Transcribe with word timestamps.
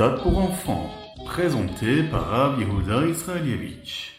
Ritat 0.00 0.22
pour 0.22 0.38
enfants, 0.38 0.90
présenté 1.26 2.04
par 2.04 2.28
Rav 2.30 2.60
Yehuda 2.60 3.04
Israelievich. 3.08 4.12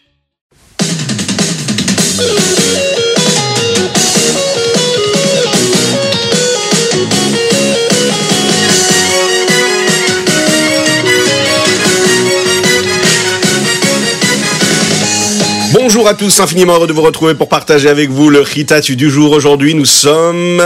Bonjour 15.71 16.09
à 16.09 16.13
tous, 16.13 16.41
infiniment 16.41 16.73
heureux 16.73 16.87
de 16.87 16.93
vous 16.93 17.01
retrouver 17.01 17.35
pour 17.35 17.47
partager 17.47 17.87
avec 17.87 18.09
vous 18.09 18.29
le 18.29 18.41
Ritat 18.41 18.81
du 18.81 19.09
jour. 19.09 19.31
Aujourd'hui, 19.31 19.75
nous 19.75 19.85
sommes 19.85 20.61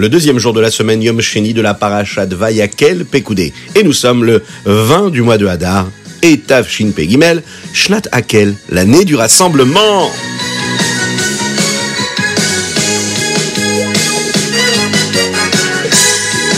le 0.00 0.08
deuxième 0.08 0.38
jour 0.38 0.54
de 0.54 0.60
la 0.60 0.70
semaine 0.70 1.02
Yom 1.02 1.20
Sheni 1.20 1.52
de 1.52 1.60
la 1.60 1.74
Parashat 1.74 2.24
Vayakel 2.24 3.04
Pekoudé. 3.04 3.52
Et 3.74 3.82
nous 3.82 3.92
sommes 3.92 4.24
le 4.24 4.42
20 4.64 5.10
du 5.10 5.20
mois 5.20 5.36
de 5.36 5.46
Hadar, 5.46 5.88
et 6.22 6.38
Tavshin 6.38 6.92
Pegimel, 6.96 7.42
Shnat 7.74 8.02
Akel, 8.10 8.54
l'année 8.70 9.04
du 9.04 9.14
rassemblement. 9.14 10.10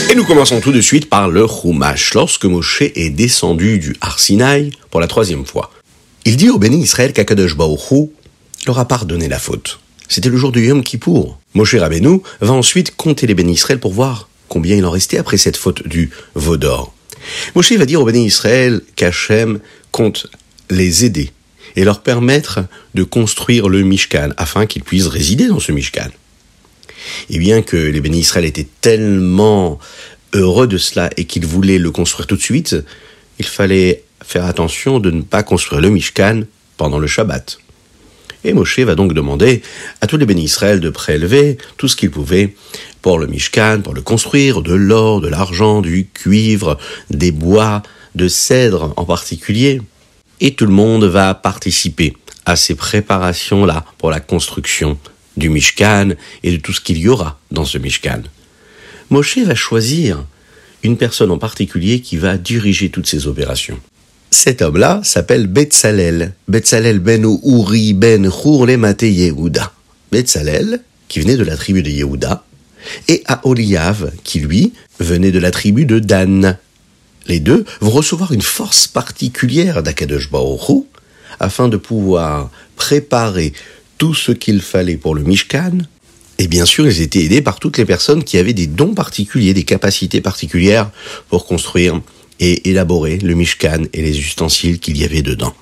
Et 0.09 0.15
nous 0.15 0.24
commençons 0.24 0.60
tout 0.60 0.70
de 0.70 0.80
suite 0.80 1.10
par 1.10 1.29
le 1.29 1.48
Chumash, 1.48 2.15
lorsque 2.15 2.45
Moshe 2.45 2.82
est 2.82 3.10
descendu 3.10 3.80
du 3.80 3.96
Har 4.01 4.20
Sinaï 4.20 4.70
pour 4.88 5.01
la 5.01 5.09
troisième 5.09 5.45
fois. 5.46 5.73
Il 6.24 6.37
dit 6.37 6.48
au 6.48 6.59
béni 6.59 6.80
Israël 6.80 7.12
qu'Akadosh 7.12 7.56
Baruch 7.56 8.09
leur 8.68 8.79
a 8.79 8.84
pardonné 8.84 9.27
la 9.27 9.40
faute. 9.40 9.80
C'était 10.12 10.29
le 10.29 10.37
jour 10.37 10.52
du 10.52 10.66
Yom 10.66 10.83
Kippour. 10.83 11.39
Moshe 11.55 11.75
Rabbeinu 11.75 12.21
va 12.43 12.52
ensuite 12.52 12.95
compter 12.97 13.27
les 13.27 13.33
bénis 13.33 13.55
Israël 13.55 13.80
pour 13.80 13.95
voir 13.95 14.29
combien 14.49 14.77
il 14.77 14.85
en 14.85 14.91
restait 14.91 15.16
après 15.16 15.38
cette 15.38 15.57
faute 15.57 15.88
du 15.88 16.10
veau 16.35 16.59
d'or. 16.59 16.93
Moshe 17.55 17.73
va 17.73 17.87
dire 17.87 17.99
aux 17.99 18.05
bénis 18.05 18.27
Israël 18.27 18.83
qu'Hachem 18.95 19.60
compte 19.90 20.27
les 20.68 21.07
aider 21.07 21.30
et 21.77 21.85
leur 21.85 22.02
permettre 22.02 22.60
de 22.93 23.05
construire 23.05 23.71
le 23.71 23.80
Mishkan 23.85 24.35
afin 24.37 24.66
qu'ils 24.66 24.83
puissent 24.83 25.07
résider 25.07 25.46
dans 25.46 25.60
ce 25.60 25.73
Mishkan. 25.73 26.10
Et 27.30 27.38
bien 27.38 27.63
que 27.63 27.79
les 27.79 28.02
bénis 28.02 28.18
Israël 28.18 28.45
étaient 28.45 28.68
tellement 28.83 29.79
heureux 30.35 30.66
de 30.66 30.77
cela 30.77 31.09
et 31.16 31.24
qu'ils 31.24 31.46
voulaient 31.46 31.79
le 31.79 31.90
construire 31.90 32.27
tout 32.27 32.37
de 32.37 32.43
suite, 32.43 32.77
il 33.38 33.46
fallait 33.46 34.02
faire 34.23 34.45
attention 34.45 35.01
de 35.01 35.10
ne 35.10 35.23
pas 35.23 35.43
construire 35.43 35.80
le 35.80 35.88
Mishkan 35.88 36.43
pendant 36.77 36.99
le 36.99 37.07
Shabbat. 37.07 37.60
Et 38.45 38.52
Moshe 38.52 38.80
va 38.80 38.95
donc 38.95 39.12
demander 39.12 39.62
à 40.01 40.07
tous 40.07 40.16
les 40.16 40.26
bénis 40.26 40.52
de 40.62 40.90
prélever 40.90 41.59
tout 41.76 41.87
ce 41.87 41.95
qu'ils 41.95 42.10
pouvaient 42.10 42.54
pour 43.01 43.18
le 43.18 43.26
Mishkan, 43.26 43.80
pour 43.82 43.95
le 43.95 44.02
construire, 44.02 44.62
de 44.62 44.74
l'or, 44.74 45.21
de 45.21 45.29
l'argent, 45.29 45.80
du 45.80 46.09
cuivre, 46.12 46.79
des 47.10 47.30
bois, 47.30 47.82
de 48.15 48.29
cèdre 48.29 48.93
en 48.96 49.04
particulier. 49.04 49.80
Et 50.40 50.54
tout 50.54 50.66
le 50.66 50.73
monde 50.73 51.04
va 51.04 51.34
participer 51.34 52.16
à 52.45 52.57
ces 52.57 52.74
préparations-là 52.74 53.84
pour 53.99 54.10
la 54.10 54.21
construction 54.21 54.99
du 55.37 55.49
Mishkan 55.49 56.10
et 56.43 56.52
de 56.52 56.56
tout 56.56 56.73
ce 56.73 56.80
qu'il 56.80 56.99
y 56.99 57.09
aura 57.09 57.38
dans 57.52 57.65
ce 57.65 57.79
Mishkan. 57.79 58.23
Moshe 59.10 59.38
va 59.38 59.54
choisir 59.54 60.24
une 60.82 60.96
personne 60.96 61.30
en 61.30 61.38
particulier 61.38 62.01
qui 62.01 62.16
va 62.16 62.37
diriger 62.37 62.90
toutes 62.90 63.06
ces 63.06 63.29
opérations. 63.29 63.79
Cet 64.33 64.62
homme-là 64.62 65.03
s'appelle 65.05 65.47
Betzalel. 65.47 66.33
Betzalel 66.49 67.00
ben 67.00 67.22
Uri 67.44 67.93
ben 67.93 68.31
Mate 68.78 69.03
Yehuda. 69.03 69.72
Betzalel, 70.11 70.81
qui 71.06 71.21
venait 71.21 71.37
de 71.37 71.44
la 71.44 71.55
tribu 71.55 71.83
de 71.83 71.91
Yehuda, 71.91 72.43
et 73.09 73.22
Aholiav, 73.27 74.11
qui 74.25 74.41
lui 74.41 74.72
venait 74.99 75.33
de 75.33 75.39
la 75.39 75.50
tribu 75.50 75.84
de 75.84 75.99
Dan. 75.99 76.56
Les 77.27 77.41
deux 77.41 77.67
vont 77.83 77.91
recevoir 77.91 78.33
une 78.33 78.43
force 78.43 78.89
particulière 78.89 79.83
d'Akadosh 79.83 80.31
Baruch 80.31 80.87
afin 81.39 81.69
de 81.69 81.77
pouvoir 81.77 82.51
préparer 82.75 83.53
tout 83.99 84.15
ce 84.15 84.33
qu'il 84.33 84.62
fallait 84.62 84.97
pour 84.97 85.15
le 85.15 85.25
Mishkan. 85.25 85.79
Et 86.39 86.49
bien 86.49 86.65
sûr, 86.65 86.87
ils 86.87 87.03
étaient 87.03 87.23
aidés 87.23 87.43
par 87.43 87.61
toutes 87.61 87.77
les 87.77 87.85
personnes 87.85 88.25
qui 88.25 88.39
avaient 88.39 88.55
des 88.55 88.67
dons 88.67 88.95
particuliers, 88.95 89.53
des 89.53 89.65
capacités 89.65 90.23
particulières 90.23 90.91
pour 91.29 91.45
construire 91.45 92.01
et 92.43 92.69
élaborer 92.69 93.19
le 93.19 93.35
Mishkan 93.35 93.85
et 93.93 94.03
les 94.03 94.19
ustensiles 94.19 94.81
qu'il 94.81 94.99
y 94.99 95.05
avait 95.05 95.23
dedans. 95.23 95.55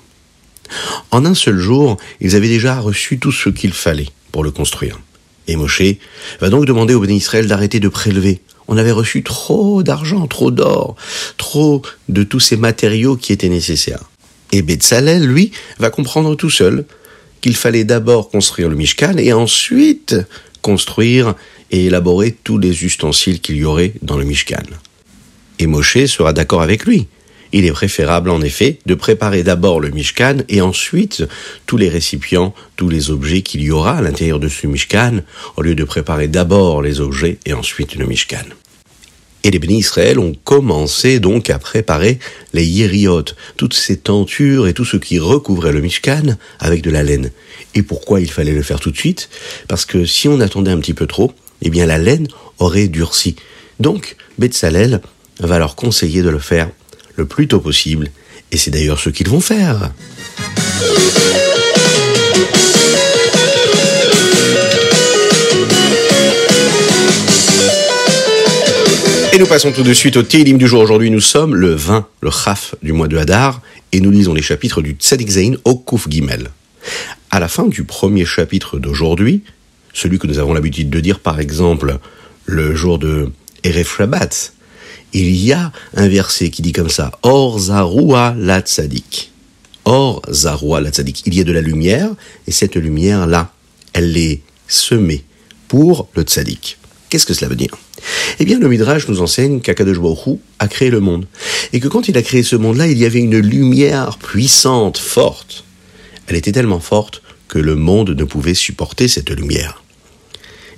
En 1.11 1.25
un 1.25 1.35
seul 1.35 1.59
jour, 1.59 1.97
ils 2.21 2.35
avaient 2.35 2.47
déjà 2.47 2.79
reçu 2.79 3.19
tout 3.19 3.31
ce 3.31 3.49
qu'il 3.49 3.71
fallait 3.71 4.09
pour 4.31 4.43
le 4.43 4.49
construire. 4.49 4.99
Et 5.47 5.55
Moshe 5.55 5.83
va 6.39 6.49
donc 6.49 6.65
demander 6.65 6.95
au 6.95 6.99
béni 6.99 7.17
Israël 7.17 7.47
d'arrêter 7.47 7.79
de 7.79 7.87
prélever. 7.87 8.41
On 8.67 8.77
avait 8.77 8.91
reçu 8.91 9.21
trop 9.21 9.83
d'argent, 9.83 10.25
trop 10.25 10.49
d'or, 10.49 10.95
trop 11.37 11.83
de 12.09 12.23
tous 12.23 12.39
ces 12.39 12.57
matériaux 12.57 13.15
qui 13.15 13.31
étaient 13.31 13.49
nécessaires. 13.49 14.09
Et 14.51 14.63
Betzalel, 14.63 15.23
lui, 15.23 15.51
va 15.77 15.91
comprendre 15.91 16.35
tout 16.35 16.49
seul 16.49 16.85
qu'il 17.41 17.55
fallait 17.55 17.83
d'abord 17.83 18.29
construire 18.29 18.69
le 18.69 18.75
Mishkan 18.75 19.17
et 19.17 19.33
ensuite 19.33 20.15
construire 20.63 21.35
et 21.69 21.85
élaborer 21.85 22.35
tous 22.43 22.57
les 22.57 22.83
ustensiles 22.83 23.39
qu'il 23.39 23.57
y 23.57 23.65
aurait 23.65 23.93
dans 24.01 24.17
le 24.17 24.25
Mishkan. 24.25 24.63
Et 25.61 25.67
Moshe 25.67 26.07
sera 26.07 26.33
d'accord 26.33 26.63
avec 26.63 26.85
lui. 26.85 27.05
Il 27.51 27.65
est 27.65 27.71
préférable 27.71 28.31
en 28.31 28.41
effet 28.41 28.79
de 28.87 28.95
préparer 28.95 29.43
d'abord 29.43 29.79
le 29.79 29.91
Mishkan 29.91 30.37
et 30.49 30.59
ensuite 30.59 31.23
tous 31.67 31.77
les 31.77 31.87
récipients, 31.87 32.55
tous 32.77 32.89
les 32.89 33.11
objets 33.11 33.43
qu'il 33.43 33.61
y 33.61 33.69
aura 33.69 33.97
à 33.97 34.01
l'intérieur 34.01 34.39
de 34.39 34.47
ce 34.47 34.65
Mishkan, 34.65 35.21
au 35.57 35.61
lieu 35.61 35.75
de 35.75 35.83
préparer 35.83 36.27
d'abord 36.27 36.81
les 36.81 36.99
objets 36.99 37.37
et 37.45 37.53
ensuite 37.53 37.93
le 37.93 38.07
Mishkan. 38.07 38.45
Et 39.43 39.51
les 39.51 39.59
bénis 39.59 39.77
Israël 39.77 40.17
ont 40.17 40.33
commencé 40.43 41.19
donc 41.19 41.51
à 41.51 41.59
préparer 41.59 42.17
les 42.53 42.65
yériot, 42.65 43.25
toutes 43.55 43.75
ces 43.75 43.97
tentures 43.97 44.67
et 44.67 44.73
tout 44.73 44.85
ce 44.85 44.97
qui 44.97 45.19
recouvrait 45.19 45.73
le 45.73 45.81
Mishkan 45.81 46.37
avec 46.59 46.81
de 46.81 46.89
la 46.89 47.03
laine. 47.03 47.29
Et 47.75 47.83
pourquoi 47.83 48.19
il 48.19 48.31
fallait 48.31 48.55
le 48.55 48.63
faire 48.63 48.79
tout 48.79 48.89
de 48.89 48.97
suite? 48.97 49.29
Parce 49.67 49.85
que 49.85 50.05
si 50.05 50.27
on 50.27 50.39
attendait 50.39 50.71
un 50.71 50.79
petit 50.79 50.95
peu 50.95 51.05
trop, 51.05 51.31
eh 51.61 51.69
bien 51.69 51.85
la 51.85 51.99
laine 51.99 52.27
aurait 52.57 52.87
durci. 52.87 53.35
Donc, 53.79 54.15
Betzalel 54.39 55.01
va 55.39 55.59
leur 55.59 55.75
conseiller 55.75 56.21
de 56.21 56.29
le 56.29 56.39
faire 56.39 56.69
le 57.15 57.25
plus 57.25 57.47
tôt 57.47 57.59
possible, 57.59 58.09
et 58.51 58.57
c'est 58.57 58.71
d'ailleurs 58.71 58.99
ce 58.99 59.09
qu'ils 59.09 59.29
vont 59.29 59.41
faire. 59.41 59.91
Et 69.33 69.39
nous 69.39 69.47
passons 69.47 69.71
tout 69.71 69.83
de 69.83 69.93
suite 69.93 70.17
au 70.17 70.23
Télim 70.23 70.57
du 70.57 70.67
jour. 70.67 70.81
Aujourd'hui, 70.81 71.09
nous 71.09 71.21
sommes 71.21 71.55
le 71.55 71.73
20, 71.73 72.05
le 72.21 72.31
Chaf 72.31 72.75
du 72.83 72.91
mois 72.91 73.07
de 73.07 73.17
Hadar, 73.17 73.61
et 73.93 74.01
nous 74.01 74.11
lisons 74.11 74.33
les 74.33 74.41
chapitres 74.41 74.81
du 74.81 74.91
Tzadik 74.91 75.29
Zain 75.29 75.53
au 75.63 75.75
Kouf 75.75 76.09
Gimel. 76.09 76.49
À 77.29 77.39
la 77.39 77.47
fin 77.47 77.67
du 77.67 77.85
premier 77.85 78.25
chapitre 78.25 78.77
d'aujourd'hui, 78.77 79.43
celui 79.93 80.19
que 80.19 80.27
nous 80.27 80.37
avons 80.37 80.53
l'habitude 80.53 80.89
de 80.89 80.99
dire 80.99 81.19
par 81.19 81.39
exemple 81.39 81.97
le 82.45 82.75
jour 82.75 82.99
de 82.99 83.31
Erev 83.63 83.87
Shabbat, 83.87 84.53
il 85.13 85.35
y 85.35 85.51
a 85.51 85.71
un 85.95 86.07
verset 86.07 86.49
qui 86.49 86.61
dit 86.61 86.71
comme 86.71 86.89
ça 86.89 87.11
Or 87.23 87.59
Zaroua 87.59 88.35
la 88.37 88.61
tzadik. 88.61 89.31
Or 89.85 90.21
Zaroua 90.31 90.81
la 90.81 90.89
tzadik. 90.89 91.23
Il 91.25 91.35
y 91.35 91.41
a 91.41 91.43
de 91.43 91.51
la 91.51 91.61
lumière, 91.61 92.09
et 92.47 92.51
cette 92.51 92.75
lumière-là, 92.75 93.51
elle 93.93 94.15
est 94.17 94.41
semée 94.67 95.23
pour 95.67 96.07
le 96.15 96.23
tzadik. 96.23 96.77
Qu'est-ce 97.09 97.25
que 97.25 97.33
cela 97.33 97.49
veut 97.49 97.55
dire? 97.55 97.77
Eh 98.39 98.45
bien, 98.45 98.57
le 98.57 98.69
Midrash 98.69 99.07
nous 99.09 99.21
enseigne 99.21 99.59
qu'Akadosh 99.59 99.97
a 100.59 100.67
créé 100.67 100.89
le 100.89 101.01
monde. 101.01 101.27
Et 101.73 101.81
que 101.81 101.89
quand 101.89 102.07
il 102.07 102.17
a 102.17 102.21
créé 102.21 102.41
ce 102.41 102.55
monde-là, 102.55 102.87
il 102.87 102.97
y 102.97 103.05
avait 103.05 103.19
une 103.19 103.37
lumière 103.37 104.17
puissante, 104.17 104.97
forte. 104.97 105.65
Elle 106.27 106.37
était 106.37 106.53
tellement 106.53 106.79
forte 106.79 107.21
que 107.49 107.59
le 107.59 107.75
monde 107.75 108.11
ne 108.11 108.23
pouvait 108.23 108.53
supporter 108.53 109.09
cette 109.09 109.29
lumière. 109.29 109.83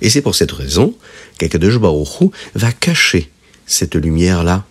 Et 0.00 0.10
c'est 0.10 0.22
pour 0.22 0.34
cette 0.34 0.50
raison 0.50 0.94
qu'Akadosh 1.38 1.76
va 1.76 2.72
cacher 2.72 3.30
cette 3.66 3.94
lumière-là 3.94 4.64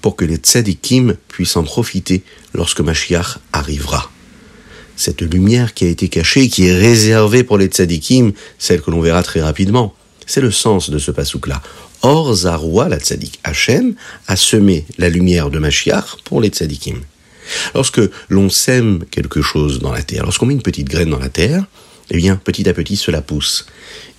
pour 0.00 0.16
que 0.16 0.24
les 0.24 0.36
tzadikim 0.36 1.16
puissent 1.28 1.56
en 1.56 1.64
profiter 1.64 2.22
lorsque 2.54 2.80
Mashiach 2.80 3.38
arrivera. 3.52 4.10
Cette 4.96 5.22
lumière 5.22 5.74
qui 5.74 5.84
a 5.84 5.88
été 5.88 6.08
cachée, 6.08 6.48
qui 6.48 6.66
est 6.66 6.78
réservée 6.78 7.44
pour 7.44 7.58
les 7.58 7.66
tzadikim, 7.66 8.32
celle 8.58 8.80
que 8.80 8.90
l'on 8.90 9.00
verra 9.00 9.22
très 9.22 9.40
rapidement, 9.40 9.94
c'est 10.26 10.40
le 10.40 10.50
sens 10.50 10.90
de 10.90 10.98
ce 10.98 11.10
pasouk-là. 11.10 11.62
Or 12.02 12.32
Zaroua, 12.34 12.88
la 12.88 12.98
tzadik, 12.98 13.40
Hachem, 13.42 13.94
a 14.28 14.36
semé 14.36 14.86
la 14.98 15.08
lumière 15.08 15.50
de 15.50 15.58
Mashiach 15.58 16.22
pour 16.24 16.40
les 16.40 16.48
tzadikim. 16.48 17.00
Lorsque 17.74 18.00
l'on 18.28 18.50
sème 18.50 19.04
quelque 19.10 19.42
chose 19.42 19.80
dans 19.80 19.92
la 19.92 20.02
terre, 20.02 20.24
lorsqu'on 20.24 20.46
met 20.46 20.54
une 20.54 20.62
petite 20.62 20.88
graine 20.88 21.10
dans 21.10 21.18
la 21.18 21.30
terre, 21.30 21.64
eh 22.10 22.16
bien, 22.16 22.36
petit 22.36 22.68
à 22.68 22.74
petit, 22.74 22.96
cela 22.96 23.20
pousse. 23.22 23.66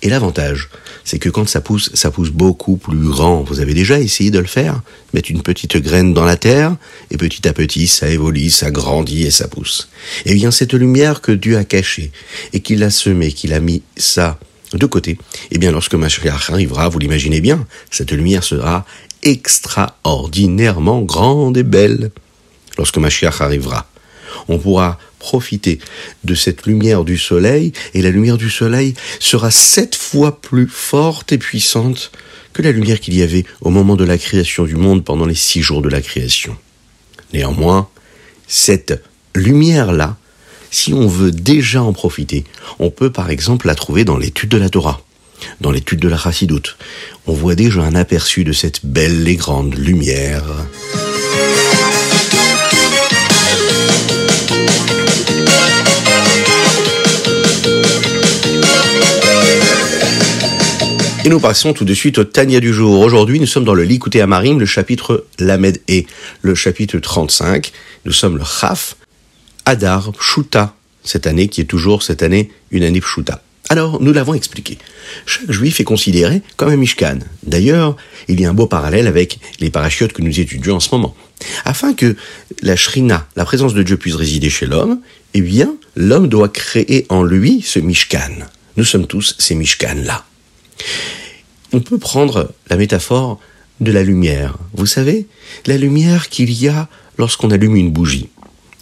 Et 0.02 0.08
l'avantage, 0.08 0.68
c'est 1.04 1.18
que 1.18 1.28
quand 1.28 1.48
ça 1.48 1.60
pousse, 1.60 1.90
ça 1.94 2.10
pousse 2.10 2.30
beaucoup 2.30 2.76
plus 2.76 3.08
grand. 3.08 3.42
Vous 3.42 3.60
avez 3.60 3.74
déjà 3.74 3.98
essayé 3.98 4.30
de 4.30 4.38
le 4.38 4.46
faire? 4.46 4.80
Mettre 5.12 5.30
une 5.30 5.42
petite 5.42 5.76
graine 5.76 6.14
dans 6.14 6.24
la 6.24 6.36
terre, 6.36 6.76
et 7.10 7.16
petit 7.16 7.46
à 7.48 7.52
petit, 7.52 7.86
ça 7.86 8.08
évolue, 8.08 8.50
ça 8.50 8.70
grandit 8.70 9.24
et 9.24 9.30
ça 9.30 9.48
pousse. 9.48 9.88
Eh 10.24 10.34
bien, 10.34 10.50
cette 10.50 10.72
lumière 10.72 11.20
que 11.20 11.32
Dieu 11.32 11.56
a 11.56 11.64
cachée, 11.64 12.12
et 12.52 12.60
qu'il 12.60 12.82
a 12.82 12.90
semée, 12.90 13.32
qu'il 13.32 13.52
a 13.52 13.60
mis 13.60 13.82
ça 13.96 14.38
de 14.72 14.86
côté, 14.86 15.18
eh 15.50 15.58
bien, 15.58 15.72
lorsque 15.72 15.94
Mashiach 15.94 16.48
arrivera, 16.50 16.88
vous 16.88 17.00
l'imaginez 17.00 17.40
bien, 17.40 17.66
cette 17.90 18.12
lumière 18.12 18.44
sera 18.44 18.86
extraordinairement 19.22 21.02
grande 21.02 21.56
et 21.56 21.62
belle 21.62 22.10
lorsque 22.78 22.96
Mashiach 22.96 23.40
arrivera. 23.40 23.86
On 24.48 24.58
pourra 24.58 24.98
profiter 25.20 25.78
de 26.24 26.34
cette 26.34 26.66
lumière 26.66 27.04
du 27.04 27.16
soleil 27.16 27.72
et 27.94 28.02
la 28.02 28.10
lumière 28.10 28.38
du 28.38 28.50
soleil 28.50 28.94
sera 29.20 29.52
sept 29.52 29.94
fois 29.94 30.40
plus 30.40 30.66
forte 30.66 31.30
et 31.30 31.38
puissante 31.38 32.10
que 32.52 32.62
la 32.62 32.72
lumière 32.72 32.98
qu'il 32.98 33.14
y 33.14 33.22
avait 33.22 33.44
au 33.60 33.70
moment 33.70 33.94
de 33.94 34.04
la 34.04 34.18
création 34.18 34.64
du 34.64 34.74
monde 34.74 35.04
pendant 35.04 35.26
les 35.26 35.36
six 35.36 35.62
jours 35.62 35.82
de 35.82 35.88
la 35.88 36.00
création. 36.00 36.56
Néanmoins, 37.32 37.88
cette 38.48 39.00
lumière-là, 39.36 40.16
si 40.72 40.92
on 40.92 41.06
veut 41.06 41.30
déjà 41.30 41.82
en 41.82 41.92
profiter, 41.92 42.44
on 42.78 42.90
peut 42.90 43.10
par 43.10 43.30
exemple 43.30 43.66
la 43.66 43.74
trouver 43.74 44.04
dans 44.04 44.18
l'étude 44.18 44.50
de 44.50 44.56
la 44.56 44.68
Torah, 44.68 45.00
dans 45.60 45.70
l'étude 45.70 46.00
de 46.00 46.08
la 46.08 46.18
Chassidoute. 46.18 46.76
On 47.26 47.32
voit 47.32 47.54
déjà 47.54 47.82
un 47.82 47.94
aperçu 47.94 48.42
de 48.44 48.52
cette 48.52 48.84
belle 48.84 49.28
et 49.28 49.36
grande 49.36 49.74
lumière. 49.74 50.44
Nous 61.30 61.38
passons 61.38 61.72
tout 61.72 61.84
de 61.84 61.94
suite 61.94 62.18
au 62.18 62.24
Tania 62.24 62.58
du 62.58 62.72
jour. 62.72 62.98
Aujourd'hui, 62.98 63.38
nous 63.38 63.46
sommes 63.46 63.62
dans 63.62 63.72
le 63.72 63.84
Likouté 63.84 64.20
Amarim, 64.20 64.58
le 64.58 64.66
chapitre 64.66 65.26
Lamed 65.38 65.80
et 65.86 66.08
le 66.42 66.56
chapitre 66.56 66.98
35. 66.98 67.70
Nous 68.04 68.10
sommes 68.10 68.36
le 68.36 68.42
Chaf, 68.42 68.96
Adar, 69.64 70.10
Pshuta, 70.10 70.74
cette 71.04 71.28
année 71.28 71.46
qui 71.46 71.60
est 71.60 71.66
toujours 71.66 72.02
cette 72.02 72.24
année 72.24 72.50
une 72.72 72.82
année 72.82 73.00
Pshuta. 73.00 73.44
Alors, 73.68 74.02
nous 74.02 74.12
l'avons 74.12 74.34
expliqué. 74.34 74.78
Chaque 75.24 75.52
juif 75.52 75.78
est 75.78 75.84
considéré 75.84 76.42
comme 76.56 76.70
un 76.70 76.76
Mishkan. 76.76 77.20
D'ailleurs, 77.44 77.96
il 78.26 78.40
y 78.40 78.44
a 78.44 78.50
un 78.50 78.54
beau 78.54 78.66
parallèle 78.66 79.06
avec 79.06 79.38
les 79.60 79.70
parachutes 79.70 80.12
que 80.12 80.22
nous 80.22 80.40
étudions 80.40 80.74
en 80.74 80.80
ce 80.80 80.92
moment. 80.92 81.14
Afin 81.64 81.94
que 81.94 82.16
la 82.60 82.74
Shrina, 82.74 83.28
la 83.36 83.44
présence 83.44 83.74
de 83.74 83.84
Dieu, 83.84 83.96
puisse 83.96 84.16
résider 84.16 84.50
chez 84.50 84.66
l'homme, 84.66 84.98
eh 85.34 85.42
bien, 85.42 85.76
l'homme 85.94 86.26
doit 86.26 86.48
créer 86.48 87.06
en 87.08 87.22
lui 87.22 87.62
ce 87.64 87.78
Mishkan. 87.78 88.48
Nous 88.76 88.84
sommes 88.84 89.06
tous 89.06 89.36
ces 89.38 89.54
Mishkan-là. 89.54 90.24
On 91.72 91.80
peut 91.80 91.98
prendre 91.98 92.52
la 92.68 92.76
métaphore 92.76 93.38
de 93.80 93.92
la 93.92 94.02
lumière. 94.02 94.56
Vous 94.74 94.86
savez, 94.86 95.26
la 95.66 95.76
lumière 95.76 96.28
qu'il 96.28 96.52
y 96.52 96.68
a 96.68 96.88
lorsqu'on 97.16 97.50
allume 97.50 97.76
une 97.76 97.92
bougie. 97.92 98.28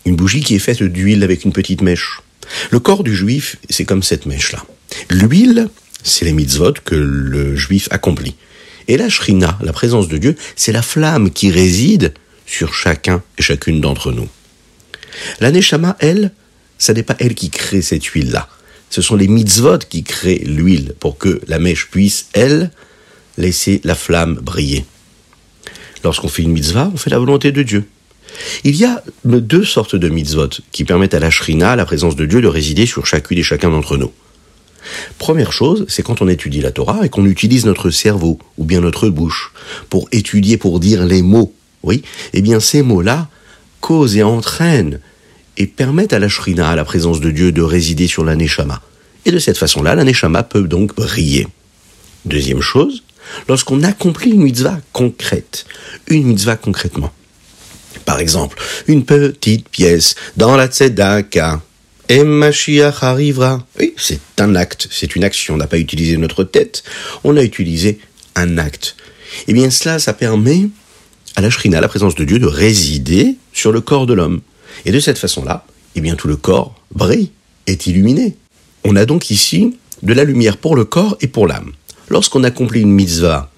Une 0.07 0.17
bougie 0.17 0.41
qui 0.41 0.55
est 0.55 0.61
faite 0.61 0.83
d'huile 0.83 1.23
avec 1.23 1.45
une 1.45 1.53
petite 1.53 1.83
mèche. 1.83 2.23
Le 2.71 2.81
corps 2.81 3.05
du 3.05 3.15
juif, 3.15 3.57
c'est 3.69 3.85
comme 3.85 4.03
cette 4.03 4.25
mèche-là. 4.25 4.65
L'huile, 5.11 5.69
c'est 6.03 6.25
les 6.25 6.33
mitzvot 6.33 6.73
que 6.85 6.95
le 6.95 7.57
juif 7.57 7.89
accomplit. 7.91 8.37
Et 8.89 8.97
la 8.97 9.11
shrina, 9.11 9.59
la 9.63 9.75
présence 9.75 10.09
de 10.09 10.17
Dieu, 10.17 10.35
c'est 10.57 10.73
la 10.73 10.81
flamme 10.81 11.31
qui 11.31 11.51
réside 11.51 12.15
sur 12.47 12.73
chacun 12.73 13.23
et 13.37 13.43
chacune 13.43 13.83
d'entre 13.83 14.13
nous. 14.13 14.29
La 15.41 15.51
neshama, 15.51 15.97
elle, 16.01 16.33
ça 16.79 16.95
n'est 16.95 17.03
pas 17.03 17.17
elle 17.19 17.35
qui 17.35 17.51
crée 17.51 17.83
cette 17.83 18.05
huile-là. 18.05 18.49
Ce 18.89 19.03
sont 19.03 19.17
les 19.17 19.29
mitzvot 19.29 19.79
qui 19.79 20.03
créent 20.03 20.45
l'huile 20.47 20.95
pour 20.99 21.19
que 21.19 21.43
la 21.47 21.59
mèche 21.59 21.89
puisse, 21.91 22.29
elle, 22.33 22.71
laisser 23.39 23.81
la 23.85 23.95
flamme 23.95 24.35
briller. 24.35 24.85
Lorsqu'on 26.05 26.29
fait 26.29 26.43
une 26.43 26.53
mitzvah, 26.53 26.91
on 26.93 26.97
fait 26.97 27.11
la 27.11 27.19
volonté 27.19 27.53
de 27.53 27.63
Dieu. 27.63 27.89
Il 28.65 28.77
y 28.77 28.85
a 28.85 29.03
deux 29.25 29.65
sortes 29.65 29.97
de 29.97 30.09
mitzvot 30.09 30.51
qui 30.71 30.85
permettent 30.85 31.15
à 31.15 31.19
la 31.19 31.31
shrina, 31.31 31.77
la 31.77 31.87
présence 31.87 32.15
de 32.15 32.27
Dieu, 32.27 32.41
de 32.41 32.47
résider 32.47 32.87
sur 32.87 33.07
chacune 33.07 33.39
et 33.39 33.43
chacun 33.43 33.71
d'entre 33.71 33.97
nous. 33.97 34.13
Première 35.19 35.53
chose, 35.53 35.87
c'est 35.89 36.03
quand 36.03 36.23
on 36.23 36.29
étudie 36.29 36.61
la 36.61 36.71
Torah 36.71 37.05
et 37.05 37.09
qu'on 37.09 37.27
utilise 37.27 37.67
notre 37.67 37.91
cerveau 37.91 38.39
ou 38.59 38.65
bien 38.65 38.81
notre 38.81 39.09
bouche 39.09 39.53
pour 39.91 40.09
étudier, 40.13 40.57
pour 40.57 40.81
dire 40.81 41.05
les 41.05 41.23
mots. 41.23 41.53
Oui, 41.83 42.03
eh 42.33 42.43
bien 42.43 42.61
ces 42.61 42.83
mots-là 42.83 43.29
causent 43.81 44.17
et 44.17 44.23
entraînent 44.23 45.01
et 45.57 45.67
permettent 45.67 46.13
à 46.13 46.19
la 46.19 46.29
shrina, 46.29 46.71
à 46.71 46.77
la 46.77 46.85
présence 46.85 47.21
de 47.21 47.31
Dieu, 47.31 47.53
de 47.53 47.63
résider 47.63 48.07
sur 48.07 48.25
la 48.25 48.37
neshama. 48.37 48.81
Et 49.25 49.31
de 49.31 49.39
cette 49.39 49.59
façon-là, 49.59 49.95
la 49.95 50.05
neshama 50.05 50.43
peut 50.43 50.63
donc 50.63 50.95
briller. 50.95 51.49
Deuxième 52.25 52.61
chose, 52.61 53.03
lorsqu'on 53.49 53.83
accomplit 53.83 54.31
une 54.31 54.43
mitzvah 54.43 54.79
concrète, 54.93 55.67
une 56.09 56.25
mitzvah 56.25 56.57
concrètement. 56.57 57.13
Par 58.05 58.21
exemple, 58.21 58.59
une 58.87 59.05
petite 59.05 59.69
pièce 59.69 60.15
dans 60.37 60.57
la 60.57 60.67
tzedaka, 60.67 61.61
et 62.09 62.25
Mashiach 62.25 63.03
arrivera. 63.03 63.67
Oui, 63.79 63.93
c'est 63.97 64.21
un 64.39 64.55
acte, 64.55 64.89
c'est 64.91 65.15
une 65.15 65.25
action. 65.25 65.55
On 65.55 65.57
n'a 65.59 65.67
pas 65.67 65.79
utilisé 65.79 66.17
notre 66.17 66.43
tête, 66.43 66.83
on 67.23 67.37
a 67.37 67.43
utilisé 67.43 67.99
un 68.35 68.57
acte. 68.57 68.97
Eh 69.47 69.53
bien, 69.53 69.69
cela, 69.71 69.99
ça 69.99 70.15
permet 70.15 70.69
à 71.37 71.43
la 71.43 71.51
shrina, 71.51 71.81
la 71.81 71.89
présence 71.89 72.15
de 72.15 72.25
Dieu, 72.25 72.39
de 72.39 72.47
résider 72.47 73.37
sur 73.53 73.73
le 73.73 73.81
corps 73.81 74.07
de 74.07 74.15
l'homme. 74.15 74.41
Et 74.87 74.93
de 74.93 75.01
cette 75.01 75.19
façon-là, 75.19 75.67
eh 75.97 76.01
bien, 76.01 76.15
tout 76.15 76.29
le 76.29 76.37
corps 76.37 76.75
brille, 76.95 77.31
est 77.67 77.87
illuminé. 77.87 78.37
On 78.85 78.97
a 78.97 79.05
donc 79.05 79.31
ici 79.31 79.77
de 80.03 80.15
la 80.15 80.25
lumière 80.25 80.57
pour 80.57 80.77
le 80.77 80.85
corps 80.85 81.17
et 81.21 81.27
pour 81.27 81.47
l'âme. 81.47 81.73
Lorsqu'on 82.11 82.45
accomplit 82.45 82.81
une 82.81 82.93
mitzvah 82.93 83.51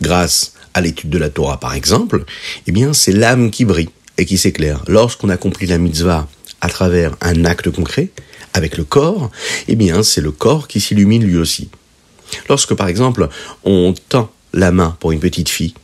grâce 0.00 0.54
à 0.74 0.80
l'étude 0.80 1.10
de 1.10 1.18
la 1.18 1.28
Torah, 1.28 1.60
par 1.60 1.74
exemple, 1.74 2.24
eh 2.66 2.72
bien, 2.72 2.92
c'est 2.92 3.12
l'âme 3.12 3.50
qui 3.50 3.64
brille 3.64 3.90
et 4.18 4.24
qui 4.24 4.38
s'éclaire. 4.38 4.82
Lorsqu'on 4.88 5.28
accomplit 5.28 5.66
la 5.66 5.78
mitzvah 5.78 6.28
à 6.60 6.68
travers 6.68 7.16
un 7.20 7.44
acte 7.44 7.70
concret, 7.70 8.10
avec 8.54 8.76
le 8.76 8.84
corps, 8.84 9.30
eh 9.68 9.76
bien, 9.76 10.02
c'est 10.02 10.20
le 10.20 10.32
corps 10.32 10.68
qui 10.68 10.80
s'illumine 10.80 11.24
lui 11.24 11.38
aussi. 11.38 11.70
Lorsque, 12.48 12.74
par 12.74 12.88
exemple, 12.88 13.28
on 13.64 13.94
tend 14.08 14.30
la 14.52 14.72
main 14.72 14.96
pour 15.00 15.12
une 15.12 15.20
petite 15.20 15.48
fille, 15.48 15.74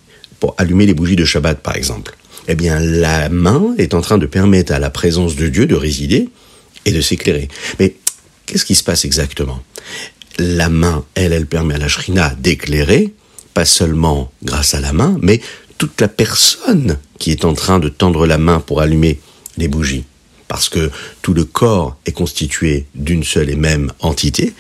pour 0.41 0.55
allumer 0.59 0.87
les 0.87 0.95
bougies 0.95 1.17
de 1.17 1.25
Shabbat, 1.25 1.61
par 1.61 1.77
exemple, 1.77 2.17
eh 2.47 2.55
bien, 2.55 2.79
la 2.81 3.29
main 3.29 3.75
est 3.79 3.95
en 3.95 4.01
train 4.01 4.19
de 4.19 4.27
permettre 4.27 4.73
à 4.73 4.79
la 4.79 4.91
présence 4.91 5.37
de 5.37 5.49
Dieu 5.49 5.67
de 5.67 5.75
résider 5.75 6.29
et 6.85 6.93
de 6.93 7.01
s'éclairer. 7.01 7.49
Mais 7.79 7.95
qu'est-ce 8.47 8.65
qui 8.65 8.75
se 8.75 8.85
passe 8.85 9.05
exactement? 9.05 9.63
La 10.39 10.69
main, 10.69 11.05
elle, 11.17 11.33
elle 11.33 11.47
permet 11.47 11.75
à 11.75 11.79
la 11.79 11.89
shrina 11.89 12.33
d'éclairer, 12.39 13.13
pas 13.55 13.65
seulement 13.65 14.31
grâce 14.45 14.75
à 14.75 14.81
la 14.81 14.93
main, 14.93 15.19
mais 15.21 15.41
toute 15.79 16.01
la 16.01 16.07
personne 16.07 16.99
qui 17.19 17.33
est 17.33 17.45
en 17.45 17.55
train 17.55 17.81
de 17.81 17.89
tendre 17.89 18.25
la 18.25 18.39
main 18.39 18.61
pour 18.61 18.81
allumer 18.81 19.19
les 19.57 19.67
bougies. 19.67 20.05
Parce 20.47 20.69
que 20.69 20.91
tout 21.23 21.35
le 21.35 21.45
corps 21.45 21.97
est 22.07 22.13
constitué 22.13 22.87
d'une 22.95 23.25
seule 23.25 23.51
et 23.51 23.57
même 23.57 23.93
entité. 23.99 24.55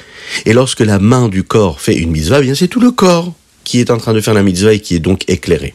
Et 0.47 0.53
lorsque 0.53 0.81
la 0.81 0.99
main 0.99 1.29
du 1.29 1.45
corps 1.45 1.81
fait 1.81 1.97
une 1.97 2.11
mitzvah, 2.11 2.41
eh 2.41 2.43
bien 2.43 2.55
c'est 2.57 2.69
tout 2.69 2.81
le 2.81 2.91
corps 2.91 3.33
qui 3.63 3.79
est 3.79 3.91
en 3.91 3.99
train 3.99 4.15
de 4.15 4.21
faire 4.21 4.35
la 4.35 4.43
mitzvah 4.43 4.75
et 4.75 4.81
qui 4.81 4.97
est 4.97 5.01
donc 5.01 5.29
éclairé. 5.29 5.75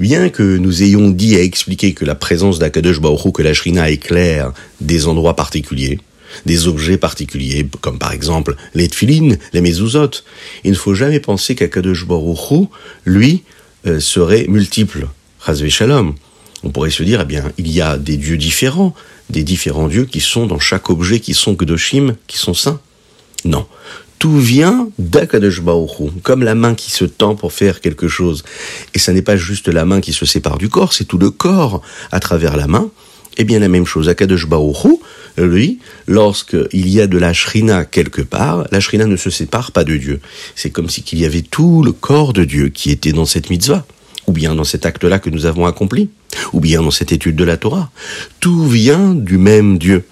Bien 0.00 0.28
que 0.28 0.42
nous 0.42 0.82
ayons 0.82 1.08
dit 1.08 1.34
et 1.36 1.42
expliqué 1.42 1.94
que 1.94 2.04
la 2.04 2.14
présence 2.14 2.58
d'Akadosh 2.58 3.00
Baruch 3.00 3.32
que 3.32 3.42
la 3.42 3.54
Shrina 3.54 3.88
éclaire 3.90 4.52
des 4.80 5.06
endroits 5.06 5.36
particuliers, 5.36 6.00
des 6.44 6.68
objets 6.68 6.96
particuliers, 6.96 7.68
comme 7.80 7.98
par 7.98 8.12
exemple 8.12 8.56
les 8.74 8.88
tfilines, 8.88 9.38
les 9.52 9.60
mezuzot, 9.60 10.10
il 10.64 10.72
ne 10.72 10.76
faut 10.76 10.94
jamais 10.94 11.20
penser 11.20 11.54
qu'Akadosh 11.54 12.06
Baruch 12.06 12.68
lui, 13.04 13.42
euh, 13.86 14.00
serait 14.00 14.46
multiple. 14.48 15.08
On 16.64 16.70
pourrait 16.70 16.90
se 16.90 17.02
dire, 17.02 17.20
eh 17.20 17.24
bien, 17.24 17.52
il 17.58 17.70
y 17.70 17.80
a 17.80 17.96
des 17.96 18.16
dieux 18.16 18.36
différents, 18.36 18.94
des 19.30 19.44
différents 19.44 19.88
dieux 19.88 20.06
qui 20.06 20.20
sont 20.20 20.46
dans 20.46 20.58
chaque 20.58 20.90
objet, 20.90 21.20
qui 21.20 21.34
sont 21.34 21.54
Kedoshim, 21.54 22.16
qui 22.26 22.38
sont 22.38 22.54
saints. 22.54 22.80
Non 23.44 23.66
tout 24.18 24.38
vient 24.38 24.88
d'Akadosh 24.98 25.60
comme 26.22 26.42
la 26.42 26.54
main 26.54 26.74
qui 26.74 26.90
se 26.90 27.04
tend 27.04 27.34
pour 27.34 27.52
faire 27.52 27.80
quelque 27.80 28.08
chose. 28.08 28.44
Et 28.94 28.98
ça 28.98 29.12
n'est 29.12 29.22
pas 29.22 29.36
juste 29.36 29.68
la 29.68 29.84
main 29.84 30.00
qui 30.00 30.12
se 30.12 30.24
sépare 30.24 30.58
du 30.58 30.68
corps, 30.68 30.92
c'est 30.92 31.04
tout 31.04 31.18
le 31.18 31.30
corps 31.30 31.82
à 32.12 32.20
travers 32.20 32.56
la 32.56 32.66
main. 32.66 32.90
Eh 33.38 33.44
bien, 33.44 33.58
la 33.58 33.68
même 33.68 33.84
chose, 33.84 34.08
Akadosh 34.08 34.46
Baruch 34.46 34.86
lui, 35.36 35.78
lorsqu'il 36.06 36.88
y 36.88 37.00
a 37.00 37.06
de 37.06 37.18
la 37.18 37.32
shrina 37.34 37.84
quelque 37.84 38.22
part, 38.22 38.66
la 38.70 38.80
shrina 38.80 39.04
ne 39.04 39.16
se 39.16 39.28
sépare 39.28 39.72
pas 39.72 39.84
de 39.84 39.96
Dieu. 39.96 40.20
C'est 40.54 40.70
comme 40.70 40.88
si 40.88 41.02
qu'il 41.02 41.18
y 41.18 41.26
avait 41.26 41.42
tout 41.42 41.82
le 41.82 41.92
corps 41.92 42.32
de 42.32 42.44
Dieu 42.44 42.68
qui 42.68 42.90
était 42.90 43.12
dans 43.12 43.26
cette 43.26 43.50
mitzvah, 43.50 43.84
ou 44.26 44.32
bien 44.32 44.54
dans 44.54 44.64
cet 44.64 44.86
acte-là 44.86 45.18
que 45.18 45.28
nous 45.28 45.44
avons 45.44 45.66
accompli, 45.66 46.08
ou 46.54 46.60
bien 46.60 46.82
dans 46.82 46.90
cette 46.90 47.12
étude 47.12 47.36
de 47.36 47.44
la 47.44 47.58
Torah. 47.58 47.90
Tout 48.40 48.66
vient 48.66 49.14
du 49.14 49.36
même 49.36 49.78
Dieu, 49.78 50.04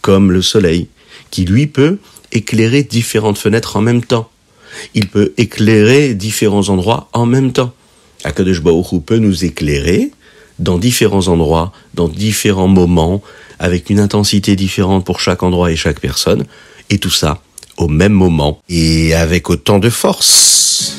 comme 0.00 0.30
le 0.30 0.42
soleil, 0.42 0.86
qui 1.30 1.44
lui 1.44 1.66
peut 1.66 1.98
éclairer 2.30 2.84
différentes 2.84 3.38
fenêtres 3.38 3.76
en 3.76 3.82
même 3.82 4.04
temps. 4.04 4.30
Il 4.94 5.08
peut 5.08 5.32
éclairer 5.36 6.14
différents 6.14 6.68
endroits 6.68 7.08
en 7.12 7.26
même 7.26 7.52
temps. 7.52 7.74
Akadosh 8.22 8.62
Baruch 8.62 9.02
peut 9.04 9.18
nous 9.18 9.44
éclairer 9.44 10.12
dans 10.60 10.78
différents 10.78 11.28
endroits, 11.28 11.72
dans 11.94 12.06
différents 12.06 12.68
moments, 12.68 13.22
avec 13.58 13.90
une 13.90 13.98
intensité 13.98 14.54
différente 14.54 15.04
pour 15.04 15.20
chaque 15.20 15.42
endroit 15.42 15.72
et 15.72 15.76
chaque 15.76 16.00
personne, 16.00 16.44
et 16.90 16.98
tout 16.98 17.10
ça 17.10 17.40
au 17.76 17.88
même 17.88 18.12
moment 18.12 18.60
et 18.68 19.14
avec 19.14 19.48
autant 19.48 19.78
de 19.78 19.88
force. 19.88 20.96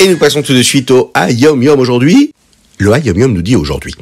Et 0.00 0.08
nous 0.08 0.16
passons 0.16 0.42
tout 0.42 0.54
de 0.54 0.62
suite 0.62 0.90
au 0.90 1.10
Ayom 1.14 1.60
Yom 1.60 1.80
aujourd'hui. 1.80 2.32
Le 2.78 2.92
Hayom 2.92 3.32
nous 3.32 3.42
dit 3.42 3.56
aujourd'hui 3.56 3.94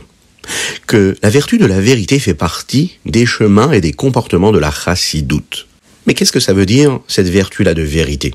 que 0.86 1.16
la 1.22 1.30
vertu 1.30 1.58
de 1.58 1.66
la 1.66 1.80
vérité 1.80 2.18
fait 2.18 2.34
partie 2.34 2.98
des 3.04 3.26
chemins 3.26 3.72
et 3.72 3.80
des 3.80 3.92
comportements 3.92 4.52
de 4.52 4.58
la 4.58 4.70
chassidoute. 4.70 5.66
Mais 6.06 6.14
qu'est-ce 6.14 6.32
que 6.32 6.40
ça 6.40 6.52
veut 6.52 6.66
dire, 6.66 7.00
cette 7.08 7.28
vertu-là 7.28 7.74
de 7.74 7.82
vérité? 7.82 8.34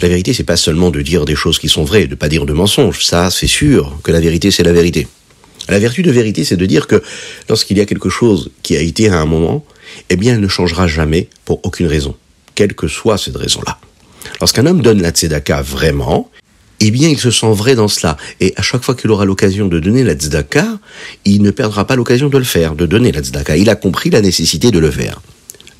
La 0.00 0.08
vérité, 0.08 0.32
c'est 0.32 0.44
pas 0.44 0.56
seulement 0.56 0.90
de 0.90 1.02
dire 1.02 1.24
des 1.24 1.36
choses 1.36 1.58
qui 1.58 1.68
sont 1.68 1.84
vraies, 1.84 2.06
de 2.06 2.14
pas 2.14 2.28
dire 2.28 2.46
de 2.46 2.52
mensonges. 2.52 3.04
Ça, 3.04 3.30
c'est 3.30 3.46
sûr 3.46 3.98
que 4.02 4.10
la 4.10 4.20
vérité, 4.20 4.50
c'est 4.50 4.62
la 4.62 4.72
vérité. 4.72 5.06
La 5.68 5.78
vertu 5.78 6.02
de 6.02 6.10
vérité, 6.10 6.44
c'est 6.44 6.56
de 6.56 6.66
dire 6.66 6.86
que 6.86 7.02
lorsqu'il 7.48 7.78
y 7.78 7.80
a 7.80 7.86
quelque 7.86 8.08
chose 8.08 8.50
qui 8.62 8.76
a 8.76 8.80
été 8.80 9.08
à 9.08 9.18
un 9.18 9.26
moment, 9.26 9.64
eh 10.10 10.16
bien, 10.16 10.34
elle 10.34 10.40
ne 10.40 10.48
changera 10.48 10.86
jamais 10.86 11.28
pour 11.44 11.60
aucune 11.64 11.86
raison, 11.86 12.14
quelle 12.54 12.74
que 12.74 12.88
soit 12.88 13.18
cette 13.18 13.36
raison-là. 13.36 13.78
Lorsqu'un 14.40 14.66
homme 14.66 14.82
donne 14.82 15.00
la 15.00 15.10
tzedaka 15.10 15.62
vraiment, 15.62 16.30
eh 16.80 16.90
bien, 16.90 17.08
il 17.08 17.18
se 17.18 17.30
sent 17.30 17.52
vrai 17.52 17.74
dans 17.74 17.88
cela. 17.88 18.16
Et 18.40 18.52
à 18.56 18.62
chaque 18.62 18.82
fois 18.82 18.94
qu'il 18.94 19.10
aura 19.10 19.24
l'occasion 19.24 19.68
de 19.68 19.78
donner 19.78 20.04
la 20.04 20.14
tzedaka, 20.14 20.66
il 21.24 21.42
ne 21.42 21.50
perdra 21.50 21.86
pas 21.86 21.96
l'occasion 21.96 22.28
de 22.28 22.38
le 22.38 22.44
faire, 22.44 22.74
de 22.74 22.86
donner 22.86 23.12
la 23.12 23.20
tzedaka. 23.20 23.56
Il 23.56 23.70
a 23.70 23.76
compris 23.76 24.10
la 24.10 24.20
nécessité 24.20 24.70
de 24.70 24.78
le 24.78 24.90
faire. 24.90 25.20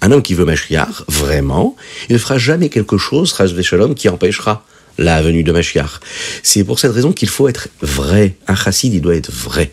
Un 0.00 0.12
homme 0.12 0.22
qui 0.22 0.34
veut 0.34 0.44
Mashiach, 0.44 1.04
vraiment, 1.08 1.76
il 2.08 2.12
ne 2.12 2.18
fera 2.18 2.36
jamais 2.36 2.68
quelque 2.68 2.98
chose, 2.98 3.34
Shalom, 3.62 3.94
qui 3.94 4.08
empêchera 4.08 4.64
la 4.98 5.22
venue 5.22 5.42
de 5.42 5.50
Mashiach. 5.50 6.00
C'est 6.42 6.64
pour 6.64 6.78
cette 6.78 6.92
raison 6.92 7.12
qu'il 7.12 7.28
faut 7.28 7.48
être 7.48 7.68
vrai. 7.80 8.36
Un 8.46 8.54
chassid, 8.54 8.92
il 8.92 9.00
doit 9.00 9.16
être 9.16 9.32
vrai. 9.32 9.72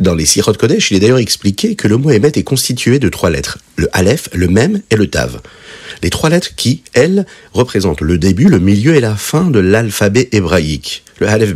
Dans 0.00 0.16
les 0.16 0.26
Sirot 0.26 0.54
Kodesh, 0.54 0.90
il 0.90 0.96
est 0.96 1.00
d'ailleurs 1.00 1.18
expliqué 1.18 1.76
que 1.76 1.86
le 1.86 1.96
mot 1.96 2.10
Emet 2.10 2.32
est 2.34 2.42
constitué 2.42 2.98
de 2.98 3.08
trois 3.08 3.30
lettres, 3.30 3.58
le 3.76 3.88
Aleph, 3.92 4.28
le 4.32 4.48
Mem 4.48 4.82
et 4.90 4.96
le 4.96 5.08
Tav. 5.08 5.40
Les 6.02 6.10
trois 6.10 6.30
lettres 6.30 6.56
qui, 6.56 6.82
elles, 6.94 7.26
représentent 7.52 8.00
le 8.00 8.18
début, 8.18 8.48
le 8.48 8.58
milieu 8.58 8.96
et 8.96 9.00
la 9.00 9.14
fin 9.14 9.50
de 9.50 9.60
l'alphabet 9.60 10.28
hébraïque, 10.32 11.04
le 11.20 11.28
Aleph. 11.28 11.54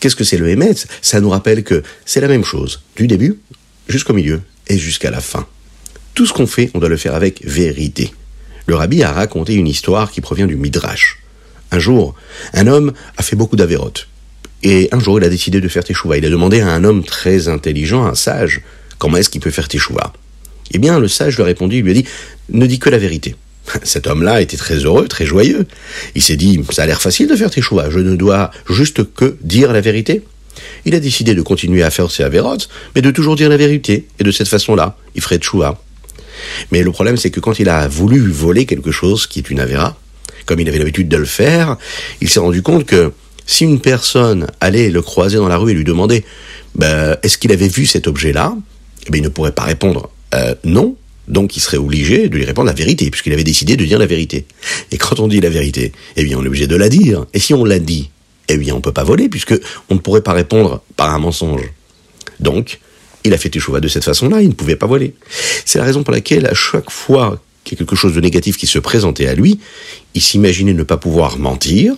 Qu'est-ce 0.00 0.16
que 0.16 0.24
c'est 0.24 0.38
le 0.38 0.48
Emet? 0.48 0.74
Ça 1.02 1.20
nous 1.20 1.28
rappelle 1.28 1.62
que 1.62 1.82
c'est 2.06 2.22
la 2.22 2.28
même 2.28 2.44
chose, 2.44 2.80
du 2.96 3.06
début 3.06 3.38
jusqu'au 3.86 4.14
milieu 4.14 4.40
et 4.68 4.78
jusqu'à 4.78 5.10
la 5.10 5.20
fin. 5.20 5.46
Tout 6.14 6.24
ce 6.24 6.32
qu'on 6.32 6.46
fait, 6.46 6.70
on 6.72 6.78
doit 6.78 6.88
le 6.88 6.96
faire 6.96 7.14
avec 7.14 7.44
vérité. 7.44 8.14
Le 8.66 8.76
rabbi 8.76 9.02
a 9.02 9.12
raconté 9.12 9.54
une 9.54 9.66
histoire 9.66 10.10
qui 10.10 10.22
provient 10.22 10.46
du 10.46 10.56
Midrash. 10.56 11.18
Un 11.70 11.78
jour, 11.78 12.14
un 12.54 12.66
homme 12.66 12.94
a 13.18 13.22
fait 13.22 13.36
beaucoup 13.36 13.56
d'avérotes. 13.56 14.08
Et 14.64 14.88
un 14.92 14.98
jour, 14.98 15.18
il 15.18 15.24
a 15.24 15.28
décidé 15.28 15.60
de 15.60 15.68
faire 15.68 15.84
teshuva. 15.84 16.16
Il 16.16 16.24
a 16.24 16.30
demandé 16.30 16.60
à 16.62 16.68
un 16.68 16.84
homme 16.84 17.04
très 17.04 17.48
intelligent, 17.48 18.06
un 18.06 18.14
sage, 18.14 18.62
comment 18.98 19.18
est-ce 19.18 19.28
qu'il 19.28 19.42
peut 19.42 19.50
faire 19.50 19.68
teshuva. 19.68 20.12
Eh 20.72 20.78
bien, 20.78 20.98
le 20.98 21.06
sage 21.06 21.36
lui 21.36 21.42
a 21.42 21.46
répondu, 21.46 21.76
il 21.76 21.82
lui 21.82 21.90
a 21.90 21.94
dit, 21.94 22.06
ne 22.48 22.66
dis 22.66 22.78
que 22.78 22.88
la 22.88 22.96
vérité. 22.96 23.36
Cet 23.82 24.06
homme-là 24.06 24.40
était 24.40 24.56
très 24.56 24.76
heureux, 24.76 25.06
très 25.06 25.26
joyeux. 25.26 25.66
Il 26.14 26.22
s'est 26.22 26.36
dit, 26.36 26.60
ça 26.70 26.84
a 26.84 26.86
l'air 26.86 27.02
facile 27.02 27.28
de 27.28 27.36
faire 27.36 27.50
teshuva, 27.50 27.90
je 27.90 27.98
ne 27.98 28.16
dois 28.16 28.50
juste 28.70 29.04
que 29.12 29.36
dire 29.42 29.70
la 29.70 29.82
vérité. 29.82 30.22
Il 30.86 30.94
a 30.94 31.00
décidé 31.00 31.34
de 31.34 31.42
continuer 31.42 31.82
à 31.82 31.90
faire 31.90 32.10
ses 32.10 32.22
avérotes, 32.22 32.70
mais 32.94 33.02
de 33.02 33.10
toujours 33.10 33.36
dire 33.36 33.50
la 33.50 33.58
vérité. 33.58 34.06
Et 34.18 34.24
de 34.24 34.30
cette 34.30 34.48
façon-là, 34.48 34.96
il 35.14 35.20
ferait 35.20 35.38
teshuva. 35.38 35.78
Mais 36.72 36.82
le 36.82 36.90
problème, 36.90 37.18
c'est 37.18 37.30
que 37.30 37.40
quand 37.40 37.58
il 37.58 37.68
a 37.68 37.86
voulu 37.86 38.30
voler 38.30 38.64
quelque 38.64 38.92
chose 38.92 39.26
qui 39.26 39.40
est 39.40 39.50
une 39.50 39.60
avéra, 39.60 39.96
comme 40.46 40.60
il 40.60 40.68
avait 40.68 40.78
l'habitude 40.78 41.08
de 41.08 41.16
le 41.18 41.24
faire, 41.26 41.76
il 42.22 42.30
s'est 42.30 42.40
rendu 42.40 42.62
compte 42.62 42.86
que 42.86 43.12
si 43.46 43.64
une 43.64 43.80
personne 43.80 44.46
allait 44.60 44.90
le 44.90 45.02
croiser 45.02 45.36
dans 45.36 45.48
la 45.48 45.56
rue 45.56 45.72
et 45.72 45.74
lui 45.74 45.84
demander 45.84 46.24
ben, 46.74 47.16
est-ce 47.22 47.38
qu'il 47.38 47.52
avait 47.52 47.68
vu 47.68 47.86
cet 47.86 48.06
objet-là, 48.08 48.56
eh 49.06 49.10
bien, 49.10 49.20
il 49.20 49.24
ne 49.24 49.28
pourrait 49.28 49.52
pas 49.52 49.62
répondre 49.62 50.10
euh, 50.34 50.54
non. 50.64 50.96
Donc 51.26 51.56
il 51.56 51.60
serait 51.60 51.78
obligé 51.78 52.28
de 52.28 52.36
lui 52.36 52.44
répondre 52.44 52.66
la 52.66 52.74
vérité, 52.74 53.10
puisqu'il 53.10 53.32
avait 53.32 53.44
décidé 53.44 53.76
de 53.76 53.84
dire 53.84 53.98
la 53.98 54.06
vérité. 54.06 54.44
Et 54.90 54.98
quand 54.98 55.20
on 55.20 55.28
dit 55.28 55.40
la 55.40 55.48
vérité, 55.48 55.92
eh 56.16 56.24
bien 56.24 56.38
on 56.38 56.44
est 56.44 56.48
obligé 56.48 56.66
de 56.66 56.76
la 56.76 56.88
dire. 56.88 57.24
Et 57.32 57.38
si 57.38 57.54
on 57.54 57.64
l'a 57.64 57.78
dit, 57.78 58.10
eh 58.48 58.58
bien 58.58 58.74
on 58.74 58.78
ne 58.78 58.82
peut 58.82 58.92
pas 58.92 59.04
voler, 59.04 59.28
puisque 59.30 59.54
on 59.88 59.94
ne 59.94 60.00
pourrait 60.00 60.20
pas 60.20 60.34
répondre 60.34 60.82
par 60.96 61.14
un 61.14 61.18
mensonge. 61.18 61.62
Donc, 62.40 62.80
il 63.24 63.32
a 63.32 63.38
fait 63.38 63.54
échouva 63.56 63.80
de 63.80 63.88
cette 63.88 64.04
façon-là, 64.04 64.42
il 64.42 64.48
ne 64.48 64.52
pouvait 64.52 64.76
pas 64.76 64.86
voler. 64.86 65.14
C'est 65.64 65.78
la 65.78 65.84
raison 65.84 66.02
pour 66.02 66.12
laquelle, 66.12 66.46
à 66.46 66.54
chaque 66.54 66.90
fois 66.90 67.26
a 67.26 67.40
quelque 67.64 67.96
chose 67.96 68.12
de 68.12 68.20
négatif 68.20 68.58
qui 68.58 68.66
se 68.66 68.78
présentait 68.78 69.26
à 69.26 69.34
lui, 69.34 69.60
il 70.14 70.20
s'imaginait 70.20 70.74
ne 70.74 70.82
pas 70.82 70.98
pouvoir 70.98 71.38
mentir, 71.38 71.94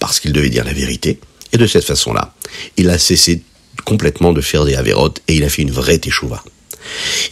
parce 0.00 0.18
qu'il 0.18 0.32
devait 0.32 0.50
dire 0.50 0.64
la 0.64 0.72
vérité. 0.72 1.20
Et 1.52 1.58
de 1.58 1.66
cette 1.66 1.84
façon-là, 1.84 2.34
il 2.76 2.90
a 2.90 2.98
cessé 2.98 3.42
complètement 3.84 4.32
de 4.32 4.40
faire 4.40 4.64
des 4.64 4.74
avérotes 4.74 5.22
et 5.28 5.36
il 5.36 5.44
a 5.44 5.48
fait 5.48 5.62
une 5.62 5.70
vraie 5.70 5.98
teshuva. 5.98 6.42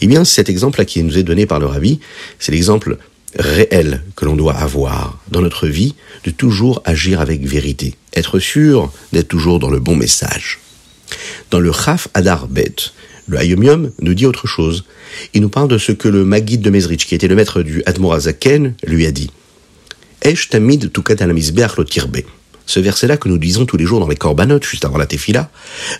Eh 0.01 0.07
bien, 0.07 0.23
cet 0.23 0.49
exemple-là 0.49 0.85
qui 0.85 1.03
nous 1.03 1.17
est 1.17 1.23
donné 1.23 1.45
par 1.45 1.59
le 1.59 1.65
rabbi, 1.65 1.99
c'est 2.37 2.51
l'exemple 2.51 2.97
réel 3.37 4.01
que 4.15 4.25
l'on 4.25 4.35
doit 4.35 4.55
avoir 4.55 5.19
dans 5.29 5.41
notre 5.41 5.67
vie 5.67 5.95
de 6.23 6.31
toujours 6.31 6.81
agir 6.85 7.21
avec 7.21 7.45
vérité, 7.45 7.95
être 8.13 8.39
sûr 8.39 8.91
d'être 9.11 9.27
toujours 9.27 9.59
dans 9.59 9.69
le 9.69 9.79
bon 9.79 9.95
message. 9.95 10.59
Dans 11.51 11.59
le 11.59 11.71
Chaf 11.71 12.07
Adar 12.13 12.47
Bet, 12.47 12.75
le 13.27 13.37
Hayomium 13.37 13.91
nous 13.99 14.13
dit 14.13 14.25
autre 14.25 14.47
chose. 14.47 14.85
Il 15.33 15.41
nous 15.41 15.49
parle 15.49 15.67
de 15.67 15.77
ce 15.77 15.91
que 15.91 16.07
le 16.07 16.25
Maguid 16.25 16.61
de 16.61 16.69
Mezrich, 16.69 17.05
qui 17.05 17.15
était 17.15 17.27
le 17.27 17.35
maître 17.35 17.61
du 17.61 17.83
Admorazaken, 17.85 18.73
lui 18.83 19.05
a 19.05 19.11
dit. 19.11 19.29
Esh 20.21 20.49
tamid 20.49 20.91
ce 22.69 22.79
verset-là 22.79 23.17
que 23.17 23.27
nous 23.27 23.39
disons 23.39 23.65
tous 23.65 23.77
les 23.77 23.85
jours 23.85 23.99
dans 23.99 24.07
les 24.07 24.15
corbanotes, 24.15 24.63
juste 24.63 24.85
avant 24.85 24.99
la 24.99 25.07
tefila, 25.07 25.49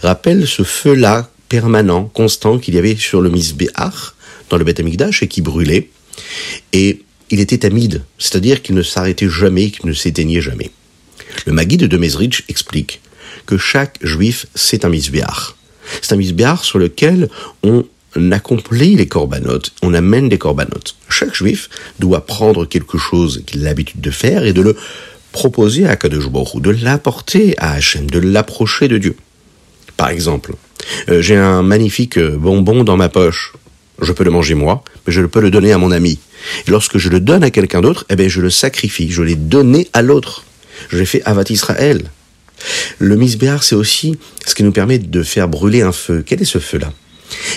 rappelle 0.04 0.48
ce 0.48 0.62
feu-là 0.62 1.28
permanent, 1.50 2.04
constant 2.04 2.60
qu'il 2.60 2.76
y 2.76 2.78
avait 2.78 2.96
sur 2.96 3.22
le 3.22 3.32
misbéach, 3.32 4.14
dans 4.52 4.58
le 4.58 4.64
Beth 4.64 4.80
Amikdash, 4.80 5.24
et 5.24 5.28
qui 5.28 5.42
brûlait. 5.42 5.90
Et 6.72 7.02
il 7.32 7.40
était 7.40 7.66
amide, 7.66 8.04
c'est-à-dire 8.20 8.62
qu'il 8.62 8.76
ne 8.76 8.84
s'arrêtait 8.84 9.30
jamais, 9.30 9.72
qu'il 9.72 9.88
ne 9.88 9.94
s'éteignait 9.94 10.42
jamais. 10.42 10.70
Le 11.48 11.54
Maguide 11.54 11.86
de 11.86 11.98
Mezrich 11.98 12.44
explique 12.50 13.02
que 13.48 13.58
chaque 13.58 13.98
juif, 14.04 14.46
c'est 14.54 14.86
un 14.86 14.90
misbéach. 14.90 15.56
C'est 16.04 16.14
un 16.14 16.18
misbéach 16.18 16.62
sur 16.62 16.78
lequel 16.78 17.30
on 17.64 17.84
accomplit 18.32 18.96
les 18.96 19.08
corbanotes, 19.08 19.74
on 19.82 19.96
amène 19.96 20.30
des 20.30 20.38
corbanotes. 20.38 20.96
Chaque 21.10 21.34
juif 21.34 21.68
doit 21.98 22.28
prendre 22.28 22.66
quelque 22.66 23.00
chose 23.00 23.42
qu'il 23.48 23.62
a 23.62 23.64
l'habitude 23.64 24.02
de 24.02 24.12
faire 24.12 24.44
et 24.44 24.54
de 24.54 24.62
le 24.62 24.76
proposer 25.32 25.88
à 25.88 25.96
Kadosh 25.96 26.30
de 26.56 26.70
l'apporter 26.70 27.56
à 27.58 27.74
Hachem, 27.74 28.10
de 28.10 28.20
l'approcher 28.20 28.88
de 28.88 28.98
Dieu. 28.98 29.16
Par 29.98 30.10
exemple, 30.10 30.54
euh, 31.10 31.22
j'ai 31.22 31.36
un 31.36 31.62
magnifique 31.62 32.18
euh, 32.18 32.38
bonbon 32.38 32.84
dans 32.84 32.98
ma 32.98 33.10
poche. 33.10 33.54
Je 34.02 34.14
peux 34.14 34.24
le 34.24 34.32
manger 34.32 34.56
moi, 34.56 34.84
mais 35.06 35.14
je 35.14 35.22
peux 35.22 35.42
le 35.42 35.52
donner 35.52 35.74
à 35.74 35.78
mon 35.78 35.92
ami. 35.92 36.20
Et 36.68 36.72
lorsque 36.72 36.98
je 36.98 37.10
le 37.10 37.20
donne 37.20 37.44
à 37.44 37.52
quelqu'un 37.52 37.82
d'autre, 37.82 38.06
eh 38.10 38.16
bien, 38.16 38.30
je 38.30 38.40
le 38.40 38.50
sacrifie, 38.50 39.12
je 39.12 39.22
l'ai 39.22 39.36
donné 39.36 39.90
à 39.94 40.02
l'autre. 40.02 40.46
Je 40.90 40.98
l'ai 40.98 41.06
fait 41.06 41.22
Avat 41.26 41.44
Israël. 41.50 42.04
Le 42.98 43.16
misbéar, 43.16 43.64
c'est 43.64 43.76
aussi 43.76 44.18
ce 44.46 44.56
qui 44.56 44.64
nous 44.64 44.72
permet 44.72 45.00
de 45.00 45.24
faire 45.24 45.48
brûler 45.48 45.82
un 45.82 45.92
feu. 45.92 46.24
Quel 46.26 46.42
est 46.42 46.46
ce 46.46 46.60
feu-là? 46.60 46.94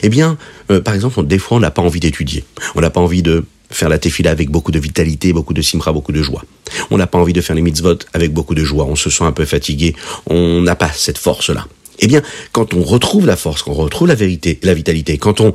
Eh 0.02 0.09
bien, 0.09 0.37
euh, 0.71 0.81
par 0.81 0.95
exemple, 0.95 1.25
des 1.26 1.38
fois, 1.38 1.57
on 1.57 1.61
n'a 1.61 1.71
pas 1.71 1.83
envie 1.83 2.00
d'étudier. 2.00 2.45
On 2.75 2.81
n'a 2.81 2.91
pas 2.91 3.00
envie 3.00 3.23
de 3.23 3.45
faire 3.73 3.88
la 3.88 3.99
tefila 3.99 4.31
avec 4.31 4.50
beaucoup 4.50 4.73
de 4.73 4.79
vitalité, 4.79 5.33
beaucoup 5.33 5.55
de 5.55 5.62
simra, 5.62 5.93
beaucoup 5.93 6.12
de 6.12 6.23
joie. 6.23 6.45
On 6.91 6.99
n'a 6.99 7.07
pas 7.07 7.19
envie 7.19 7.33
de 7.33 7.41
faire 7.41 7.57
les 7.57 7.62
mitzvot 7.62 7.99
avec 8.12 8.33
beaucoup 8.33 8.55
de 8.55 8.64
joie, 8.64 8.85
on 8.85 8.97
se 8.97 9.11
sent 9.11 9.25
un 9.25 9.33
peu 9.33 9.45
fatigué, 9.45 9.95
on 10.26 10.61
n'a 10.61 10.76
pas 10.76 10.91
cette 10.95 11.19
force-là. 11.19 11.67
Eh 11.99 12.07
bien, 12.07 12.23
quand 12.52 12.75
on 12.75 12.83
retrouve 12.83 13.26
la 13.26 13.37
force, 13.37 13.62
quand 13.62 13.73
on 13.73 13.75
retrouve 13.75 14.09
la 14.09 14.14
vérité, 14.14 14.59
la 14.62 14.75
vitalité, 14.75 15.19
quand 15.19 15.41
on 15.41 15.52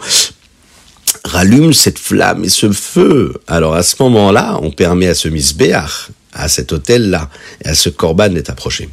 rallume 1.24 1.74
cette 1.74 2.00
flamme 2.00 2.44
et 2.46 2.50
ce 2.50 2.72
feu, 2.72 3.34
alors 3.48 3.76
à 3.76 3.84
ce 3.84 3.96
moment-là, 4.04 4.60
on 4.62 4.72
permet 4.72 5.08
à 5.08 5.14
ce 5.14 5.28
misbéach, 5.28 6.10
à 6.34 6.48
cet 6.48 6.72
hôtel-là, 6.72 7.30
et 7.64 7.70
à 7.70 7.76
ce 7.76 7.90
korban 7.90 8.30
d'être 8.30 8.50
approché. 8.50 8.90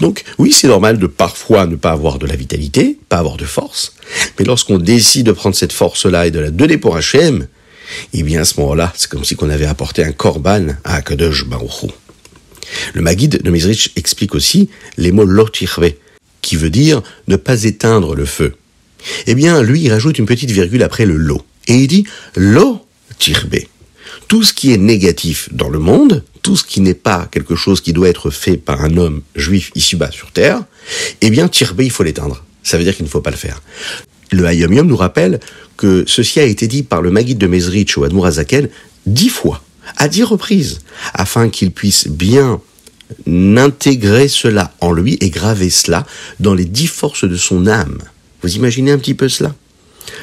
Donc, 0.00 0.24
oui, 0.38 0.52
c'est 0.52 0.68
normal 0.68 0.98
de 0.98 1.06
parfois 1.06 1.66
ne 1.66 1.76
pas 1.76 1.90
avoir 1.90 2.18
de 2.18 2.26
la 2.26 2.34
vitalité, 2.34 2.98
pas 3.08 3.18
avoir 3.18 3.36
de 3.36 3.44
force, 3.44 3.94
mais 4.38 4.44
lorsqu'on 4.44 4.78
décide 4.78 5.26
de 5.26 5.32
prendre 5.32 5.54
cette 5.54 5.72
force-là 5.72 6.26
et 6.26 6.30
de 6.30 6.38
la 6.38 6.50
donner 6.50 6.78
pour 6.78 6.96
Hachem, 6.96 7.46
eh 8.12 8.22
bien, 8.22 8.40
à 8.40 8.44
ce 8.44 8.60
moment-là, 8.60 8.92
c'est 8.96 9.10
comme 9.10 9.24
si 9.24 9.36
on 9.40 9.50
avait 9.50 9.66
apporté 9.66 10.02
un 10.04 10.12
korban 10.12 10.68
à 10.84 10.96
Akadosh 10.96 11.46
Baruch 11.46 11.90
Le 12.94 13.02
Maguide 13.02 13.42
de 13.42 13.50
Mizrich 13.50 13.92
explique 13.96 14.34
aussi 14.34 14.70
les 14.96 15.12
mots 15.12 15.24
lotirve, 15.24 15.92
qui 16.42 16.56
veut 16.56 16.70
dire 16.70 17.02
ne 17.28 17.36
pas 17.36 17.64
éteindre 17.64 18.14
le 18.14 18.24
feu. 18.24 18.54
Eh 19.26 19.34
bien, 19.34 19.62
lui, 19.62 19.82
il 19.82 19.92
rajoute 19.92 20.18
une 20.18 20.26
petite 20.26 20.50
virgule 20.50 20.82
après 20.82 21.06
le 21.06 21.16
lo. 21.16 21.42
Et 21.68 21.74
il 21.74 21.86
dit 21.86 22.04
lo 22.36 22.86
tirbe. 23.18 23.56
Tout 24.28 24.42
ce 24.42 24.52
qui 24.52 24.72
est 24.72 24.78
négatif 24.78 25.48
dans 25.52 25.68
le 25.68 25.78
monde, 25.78 26.24
tout 26.42 26.56
ce 26.56 26.64
qui 26.64 26.80
n'est 26.80 26.94
pas 26.94 27.28
quelque 27.30 27.54
chose 27.54 27.80
qui 27.80 27.92
doit 27.92 28.08
être 28.08 28.30
fait 28.30 28.56
par 28.56 28.82
un 28.82 28.96
homme 28.96 29.22
juif 29.34 29.70
ici-bas 29.74 30.10
sur 30.10 30.32
terre, 30.32 30.62
eh 31.20 31.30
bien, 31.30 31.48
tirbe, 31.48 31.80
il 31.80 31.90
faut 31.90 32.02
l'éteindre. 32.02 32.44
Ça 32.62 32.78
veut 32.78 32.84
dire 32.84 32.94
qu'il 32.94 33.04
ne 33.04 33.10
faut 33.10 33.20
pas 33.20 33.30
le 33.30 33.36
faire. 33.36 33.62
Le 34.32 34.44
Hayom 34.44 34.86
nous 34.86 34.96
rappelle 34.96 35.40
que 35.76 36.04
ceci 36.06 36.40
a 36.40 36.44
été 36.44 36.66
dit 36.66 36.82
par 36.82 37.02
le 37.02 37.10
Maguide 37.10 37.38
de 37.38 37.46
Mezrich 37.46 37.96
au 37.96 38.04
Admourazaken 38.04 38.68
dix 39.06 39.28
fois, 39.28 39.62
à 39.96 40.08
dix 40.08 40.24
reprises, 40.24 40.80
afin 41.14 41.48
qu'il 41.48 41.70
puisse 41.70 42.08
bien 42.08 42.60
intégrer 43.26 44.26
cela 44.28 44.74
en 44.80 44.92
lui 44.92 45.16
et 45.20 45.30
graver 45.30 45.70
cela 45.70 46.06
dans 46.40 46.54
les 46.54 46.64
dix 46.64 46.88
forces 46.88 47.24
de 47.24 47.36
son 47.36 47.66
âme. 47.66 47.98
Vous 48.42 48.56
imaginez 48.56 48.90
un 48.90 48.98
petit 48.98 49.14
peu 49.14 49.28
cela? 49.28 49.54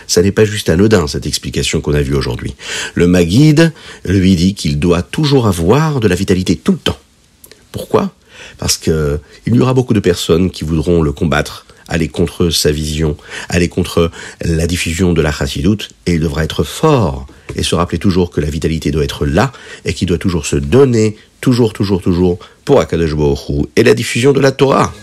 Ça 0.08 0.22
n'est 0.22 0.32
pas 0.32 0.46
juste 0.46 0.70
anodin, 0.70 1.08
cette 1.08 1.26
explication 1.26 1.82
qu'on 1.82 1.94
a 1.94 2.02
vue 2.02 2.16
aujourd'hui. 2.16 2.56
Le 2.94 3.08
Maguide 3.08 3.74
lui 4.06 4.36
dit 4.36 4.54
qu'il 4.54 4.80
doit 4.80 5.02
toujours 5.02 5.48
avoir 5.48 6.00
de 6.00 6.08
la 6.08 6.16
vitalité 6.16 6.56
tout 6.56 6.74
le 6.74 6.78
temps. 6.78 7.00
Pourquoi? 7.72 8.14
Parce 8.58 8.78
qu'il 8.78 9.20
y 9.48 9.60
aura 9.60 9.74
beaucoup 9.74 9.94
de 9.94 10.00
personnes 10.00 10.52
qui 10.52 10.64
voudront 10.64 11.02
le 11.02 11.12
combattre 11.12 11.63
aller 11.88 12.08
contre 12.08 12.50
sa 12.50 12.72
vision, 12.72 13.18
aller 13.50 13.70
contre 13.70 14.12
la 14.42 14.68
diffusion 14.68 15.14
de 15.14 15.22
la 15.22 15.32
chassidoute, 15.32 15.90
et 16.06 16.14
il 16.14 16.20
devra 16.20 16.44
être 16.44 16.64
fort 16.64 17.28
et 17.56 17.64
se 17.64 17.76
rappeler 17.76 18.00
toujours 18.00 18.32
que 18.32 18.42
la 18.42 18.50
vitalité 18.50 18.92
doit 18.92 19.04
être 19.04 19.26
là 19.26 19.52
et 19.86 19.94
qu'il 19.94 20.08
doit 20.08 20.18
toujours 20.18 20.46
se 20.46 20.56
donner, 20.56 21.18
toujours, 21.42 21.74
toujours, 21.74 22.02
toujours, 22.02 22.40
pour 22.66 22.80
Akadosh 22.80 23.16
Baruch 23.16 23.68
et 23.76 23.84
la 23.84 23.94
diffusion 23.94 24.32
de 24.32 24.40
la 24.40 24.52
Torah. 24.52 24.94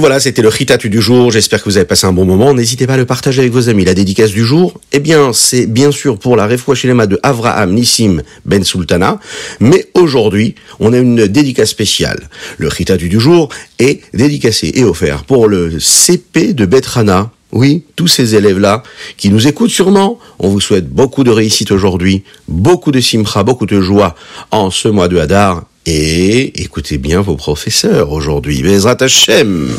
Voilà, 0.00 0.18
c'était 0.18 0.40
le 0.40 0.48
Ritatu 0.48 0.88
du 0.88 1.02
jour. 1.02 1.30
J'espère 1.30 1.62
que 1.62 1.68
vous 1.68 1.76
avez 1.76 1.84
passé 1.84 2.06
un 2.06 2.12
bon 2.12 2.24
moment. 2.24 2.54
N'hésitez 2.54 2.86
pas 2.86 2.94
à 2.94 2.96
le 2.96 3.04
partager 3.04 3.40
avec 3.40 3.52
vos 3.52 3.68
amis. 3.68 3.84
La 3.84 3.92
dédicace 3.92 4.30
du 4.30 4.44
jour, 4.44 4.80
eh 4.92 4.98
bien, 4.98 5.34
c'est 5.34 5.66
bien 5.66 5.92
sûr 5.92 6.18
pour 6.18 6.36
la 6.36 6.46
Refouachelema 6.46 7.06
de 7.06 7.20
Avraham 7.22 7.74
Nissim 7.74 8.22
Ben 8.46 8.64
Sultana. 8.64 9.20
Mais 9.60 9.88
aujourd'hui, 9.92 10.54
on 10.80 10.94
a 10.94 10.98
une 10.98 11.26
dédicace 11.26 11.68
spéciale. 11.68 12.30
Le 12.56 12.68
Ritatu 12.68 13.10
du 13.10 13.20
jour 13.20 13.50
est 13.78 14.00
dédicacé 14.14 14.72
et 14.74 14.84
offert 14.84 15.24
pour 15.24 15.48
le 15.48 15.78
CP 15.78 16.54
de 16.54 16.64
Betrana. 16.64 17.30
Oui, 17.52 17.84
tous 17.94 18.06
ces 18.06 18.34
élèves-là 18.34 18.82
qui 19.18 19.28
nous 19.28 19.48
écoutent 19.48 19.70
sûrement, 19.70 20.18
on 20.38 20.48
vous 20.48 20.60
souhaite 20.60 20.88
beaucoup 20.88 21.24
de 21.24 21.30
réussite 21.30 21.72
aujourd'hui, 21.72 22.22
beaucoup 22.48 22.92
de 22.92 23.00
simcha, 23.00 23.42
beaucoup 23.42 23.66
de 23.66 23.80
joie 23.80 24.14
en 24.50 24.70
ce 24.70 24.88
mois 24.88 25.08
de 25.08 25.18
Hadar 25.18 25.64
et 25.86 26.62
écoutez 26.62 26.98
bien 26.98 27.20
vos 27.20 27.36
professeurs 27.36 28.12
aujourd'hui. 28.12 28.62
Bezrat 28.62 28.96
Hashem. 29.00 29.70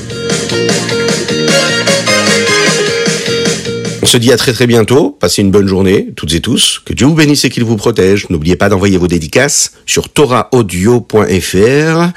On 4.01 4.05
se 4.05 4.17
dit 4.17 4.31
à 4.31 4.38
très 4.38 4.51
très 4.51 4.67
bientôt. 4.67 5.15
Passez 5.20 5.41
une 5.41 5.51
bonne 5.51 5.67
journée, 5.67 6.10
toutes 6.15 6.34
et 6.34 6.41
tous. 6.41 6.81
Que 6.84 6.93
Dieu 6.93 7.05
vous 7.05 7.13
bénisse 7.13 7.46
et 7.46 7.50
qu'il 7.50 7.63
vous 7.63 7.77
protège. 7.77 8.29
N'oubliez 8.29 8.55
pas 8.55 8.67
d'envoyer 8.67 8.98
vos 8.98 9.08
dédicaces 9.08 9.74
sur 9.86 10.10
torahaudio.fr. 10.10 12.12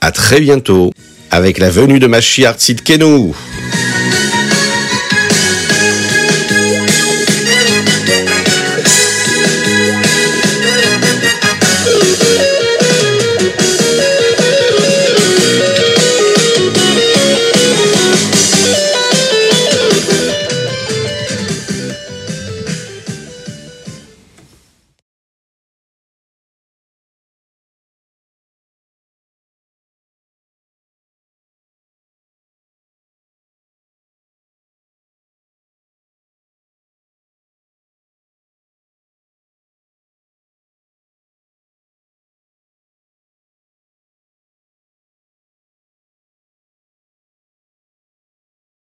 À 0.00 0.12
très 0.12 0.40
bientôt 0.40 0.92
avec 1.30 1.58
la 1.58 1.70
venue 1.70 1.98
de 1.98 2.06
Mashiach 2.06 2.58
Tzidkenu. 2.58 3.32